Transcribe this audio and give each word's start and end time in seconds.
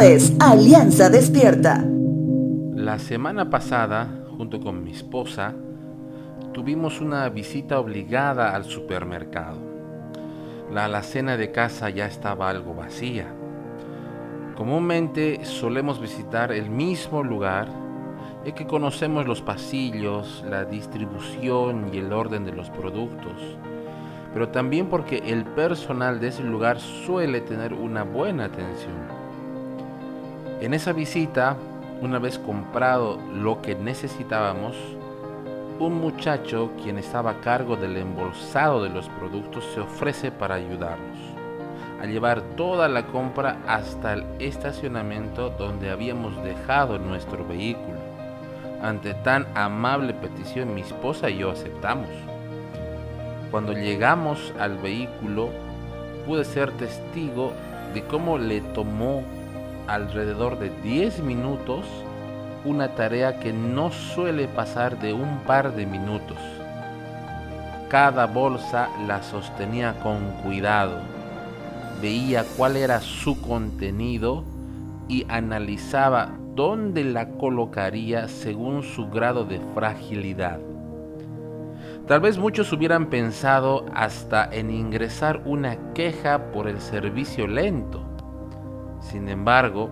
Es 0.00 0.34
Alianza 0.40 1.08
Despierta. 1.08 1.84
La 2.74 2.98
semana 2.98 3.48
pasada, 3.48 4.08
junto 4.36 4.60
con 4.60 4.82
mi 4.82 4.90
esposa, 4.90 5.54
tuvimos 6.52 7.00
una 7.00 7.28
visita 7.28 7.78
obligada 7.78 8.54
al 8.54 8.64
supermercado. 8.64 9.58
La 10.72 10.86
alacena 10.86 11.36
de 11.36 11.52
casa 11.52 11.90
ya 11.90 12.06
estaba 12.06 12.50
algo 12.50 12.74
vacía. 12.74 13.26
Comúnmente 14.56 15.44
solemos 15.44 16.00
visitar 16.00 16.50
el 16.52 16.68
mismo 16.68 17.22
lugar 17.22 17.68
en 18.44 18.54
que 18.54 18.66
conocemos 18.66 19.26
los 19.26 19.42
pasillos, 19.42 20.44
la 20.48 20.64
distribución 20.64 21.90
y 21.92 21.98
el 21.98 22.12
orden 22.12 22.44
de 22.44 22.52
los 22.52 22.68
productos, 22.70 23.58
pero 24.32 24.48
también 24.48 24.88
porque 24.88 25.18
el 25.26 25.44
personal 25.44 26.20
de 26.20 26.28
ese 26.28 26.42
lugar 26.42 26.80
suele 26.80 27.40
tener 27.40 27.72
una 27.72 28.02
buena 28.02 28.46
atención. 28.46 29.23
En 30.64 30.72
esa 30.72 30.94
visita, 30.94 31.58
una 32.00 32.18
vez 32.18 32.38
comprado 32.38 33.20
lo 33.34 33.60
que 33.60 33.74
necesitábamos, 33.74 34.74
un 35.78 36.00
muchacho 36.00 36.70
quien 36.82 36.96
estaba 36.96 37.32
a 37.32 37.40
cargo 37.42 37.76
del 37.76 37.98
embolsado 37.98 38.82
de 38.82 38.88
los 38.88 39.06
productos 39.10 39.62
se 39.74 39.80
ofrece 39.80 40.32
para 40.32 40.54
ayudarnos 40.54 41.18
a 42.00 42.06
llevar 42.06 42.40
toda 42.56 42.88
la 42.88 43.06
compra 43.08 43.58
hasta 43.66 44.14
el 44.14 44.24
estacionamiento 44.38 45.50
donde 45.50 45.90
habíamos 45.90 46.42
dejado 46.42 46.98
nuestro 46.98 47.46
vehículo. 47.46 47.98
Ante 48.80 49.12
tan 49.12 49.46
amable 49.54 50.14
petición 50.14 50.74
mi 50.74 50.80
esposa 50.80 51.28
y 51.28 51.40
yo 51.40 51.50
aceptamos. 51.50 52.08
Cuando 53.50 53.74
llegamos 53.74 54.54
al 54.58 54.78
vehículo 54.78 55.50
pude 56.26 56.46
ser 56.46 56.70
testigo 56.72 57.52
de 57.92 58.02
cómo 58.04 58.38
le 58.38 58.62
tomó 58.62 59.22
alrededor 59.86 60.58
de 60.58 60.70
10 60.82 61.20
minutos 61.20 61.84
una 62.64 62.94
tarea 62.94 63.38
que 63.40 63.52
no 63.52 63.90
suele 63.92 64.48
pasar 64.48 64.98
de 64.98 65.12
un 65.12 65.40
par 65.46 65.74
de 65.74 65.84
minutos. 65.84 66.38
Cada 67.88 68.26
bolsa 68.26 68.88
la 69.06 69.22
sostenía 69.22 69.94
con 70.02 70.30
cuidado, 70.42 70.98
veía 72.00 72.44
cuál 72.56 72.76
era 72.76 73.00
su 73.00 73.40
contenido 73.40 74.44
y 75.08 75.26
analizaba 75.28 76.30
dónde 76.54 77.04
la 77.04 77.28
colocaría 77.30 78.28
según 78.28 78.82
su 78.82 79.08
grado 79.08 79.44
de 79.44 79.60
fragilidad. 79.74 80.58
Tal 82.06 82.20
vez 82.20 82.38
muchos 82.38 82.72
hubieran 82.72 83.06
pensado 83.06 83.86
hasta 83.94 84.48
en 84.52 84.70
ingresar 84.70 85.42
una 85.44 85.92
queja 85.94 86.52
por 86.52 86.68
el 86.68 86.80
servicio 86.80 87.46
lento. 87.46 88.13
Sin 89.04 89.28
embargo, 89.28 89.90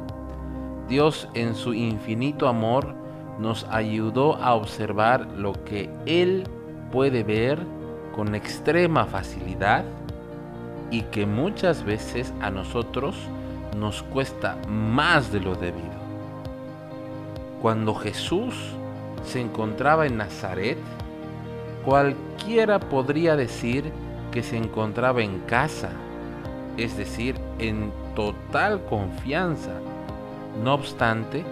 Dios 0.88 1.28
en 1.34 1.54
su 1.54 1.74
infinito 1.74 2.48
amor 2.48 2.94
nos 3.38 3.64
ayudó 3.70 4.36
a 4.36 4.54
observar 4.54 5.26
lo 5.36 5.52
que 5.64 5.90
Él 6.06 6.44
puede 6.90 7.22
ver 7.22 7.58
con 8.14 8.34
extrema 8.34 9.04
facilidad 9.04 9.84
y 10.90 11.02
que 11.02 11.26
muchas 11.26 11.84
veces 11.84 12.32
a 12.40 12.50
nosotros 12.50 13.16
nos 13.76 14.02
cuesta 14.02 14.56
más 14.68 15.30
de 15.32 15.40
lo 15.40 15.54
debido. 15.54 16.02
Cuando 17.60 17.94
Jesús 17.94 18.54
se 19.24 19.40
encontraba 19.40 20.06
en 20.06 20.16
Nazaret, 20.16 20.78
cualquiera 21.84 22.80
podría 22.80 23.36
decir 23.36 23.92
que 24.30 24.42
se 24.42 24.56
encontraba 24.56 25.22
en 25.22 25.40
casa, 25.40 25.90
es 26.76 26.96
decir, 26.96 27.36
en 27.58 27.92
total 28.14 28.84
confianza 28.84 29.72
no 30.62 30.74
obstante, 30.74 31.44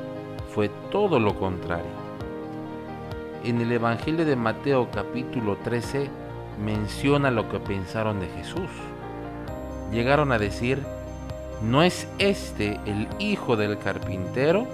fue 0.54 0.68
todo 0.90 1.18
lo 1.18 1.34
contrario. 1.34 2.00
En 3.44 3.60
el 3.60 3.72
Evangelio 3.72 4.26
de 4.26 4.36
Mateo 4.36 4.88
capítulo 4.92 5.56
13 5.56 6.10
menciona 6.62 7.30
lo 7.30 7.48
que 7.48 7.58
pensaron 7.58 8.20
de 8.20 8.28
Jesús. 8.28 8.68
Llegaron 9.90 10.32
a 10.32 10.38
decir, 10.38 10.82
¿no 11.62 11.82
es 11.82 12.06
este 12.18 12.78
el 12.84 13.08
hijo 13.18 13.56
del 13.56 13.78
carpintero? 13.78 14.66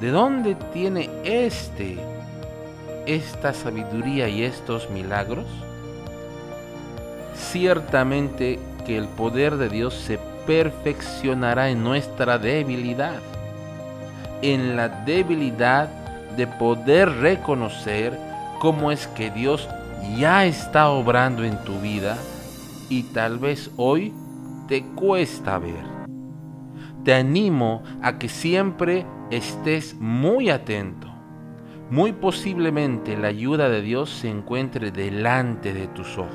¿De 0.00 0.10
dónde 0.10 0.54
tiene 0.72 1.10
este 1.24 1.98
esta 3.06 3.52
sabiduría 3.52 4.28
y 4.28 4.44
estos 4.44 4.90
milagros? 4.90 5.46
Ciertamente 7.34 8.60
que 8.86 8.96
el 8.96 9.08
poder 9.08 9.56
de 9.56 9.68
Dios 9.68 9.94
se 9.94 10.18
perfeccionará 10.46 11.70
en 11.70 11.82
nuestra 11.82 12.38
debilidad. 12.38 13.20
En 14.42 14.76
la 14.76 14.88
debilidad 14.88 15.88
de 16.36 16.46
poder 16.46 17.08
reconocer 17.16 18.18
cómo 18.60 18.90
es 18.90 19.06
que 19.08 19.30
Dios 19.30 19.68
ya 20.16 20.44
está 20.44 20.88
obrando 20.90 21.44
en 21.44 21.58
tu 21.64 21.80
vida 21.80 22.16
y 22.88 23.02
tal 23.04 23.38
vez 23.38 23.70
hoy 23.76 24.12
te 24.68 24.84
cuesta 24.84 25.58
ver. 25.58 25.84
Te 27.04 27.14
animo 27.14 27.82
a 28.02 28.18
que 28.18 28.28
siempre 28.28 29.06
estés 29.30 29.94
muy 29.94 30.50
atento. 30.50 31.08
Muy 31.90 32.12
posiblemente 32.12 33.16
la 33.16 33.28
ayuda 33.28 33.68
de 33.68 33.80
Dios 33.80 34.10
se 34.10 34.28
encuentre 34.28 34.90
delante 34.90 35.72
de 35.72 35.86
tus 35.88 36.18
ojos. 36.18 36.34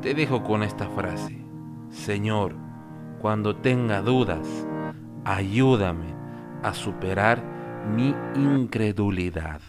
Te 0.00 0.14
dejo 0.14 0.42
con 0.42 0.62
esta 0.62 0.88
frase. 0.88 1.39
Señor, 1.90 2.54
cuando 3.20 3.56
tenga 3.56 4.00
dudas, 4.00 4.46
ayúdame 5.24 6.14
a 6.62 6.72
superar 6.72 7.42
mi 7.94 8.14
incredulidad. 8.36 9.60